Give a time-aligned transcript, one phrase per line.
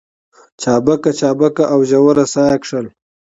[0.61, 2.85] چابکه چابکه او ژوره ساه يې کښل.